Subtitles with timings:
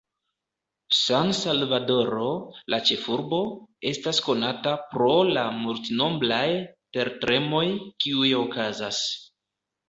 [0.99, 2.29] San-Salvadoro,
[2.73, 3.41] la ĉefurbo,
[3.91, 6.41] estas konata pro la multnombraj
[6.99, 7.63] tertremoj
[8.07, 9.05] kiuj okazas.